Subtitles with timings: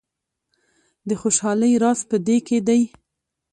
[1.07, 2.81] د خوشحالۍ راز په دې کې دی.